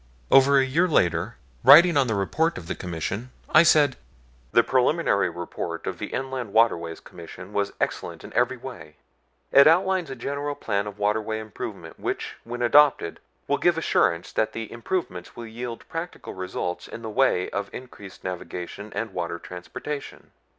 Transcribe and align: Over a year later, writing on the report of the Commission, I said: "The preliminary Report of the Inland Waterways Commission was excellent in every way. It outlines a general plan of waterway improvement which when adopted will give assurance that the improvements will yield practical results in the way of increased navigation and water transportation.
Over 0.31 0.57
a 0.57 0.65
year 0.65 0.87
later, 0.87 1.35
writing 1.63 1.95
on 1.95 2.07
the 2.07 2.15
report 2.15 2.57
of 2.57 2.65
the 2.65 2.73
Commission, 2.73 3.29
I 3.51 3.61
said: 3.61 3.97
"The 4.51 4.63
preliminary 4.63 5.29
Report 5.29 5.85
of 5.85 5.99
the 5.99 6.07
Inland 6.07 6.53
Waterways 6.53 6.99
Commission 6.99 7.53
was 7.53 7.73
excellent 7.79 8.23
in 8.23 8.33
every 8.33 8.57
way. 8.57 8.95
It 9.51 9.67
outlines 9.67 10.09
a 10.09 10.15
general 10.15 10.55
plan 10.55 10.87
of 10.87 10.97
waterway 10.97 11.37
improvement 11.39 11.99
which 11.99 12.37
when 12.45 12.63
adopted 12.63 13.19
will 13.47 13.59
give 13.59 13.77
assurance 13.77 14.31
that 14.31 14.53
the 14.53 14.71
improvements 14.71 15.35
will 15.35 15.45
yield 15.45 15.87
practical 15.87 16.33
results 16.33 16.87
in 16.87 17.03
the 17.03 17.09
way 17.11 17.51
of 17.51 17.69
increased 17.71 18.23
navigation 18.23 18.91
and 18.95 19.13
water 19.13 19.37
transportation. 19.37 20.31